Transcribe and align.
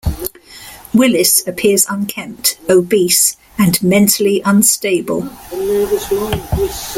Willis 0.95 1.45
appears 1.47 1.85
unkempt, 1.87 2.57
obese 2.67 3.37
and 3.59 3.79
mentally 3.83 4.41
unstable. 4.43 5.29